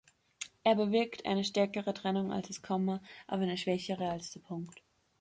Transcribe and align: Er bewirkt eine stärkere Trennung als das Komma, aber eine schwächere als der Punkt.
Er 0.63 0.73
bewirkt 0.73 1.27
eine 1.27 1.43
stärkere 1.43 1.93
Trennung 1.93 2.33
als 2.33 2.47
das 2.47 2.63
Komma, 2.63 3.03
aber 3.27 3.43
eine 3.43 3.55
schwächere 3.55 4.09
als 4.09 4.31
der 4.31 4.39
Punkt. 4.39 4.81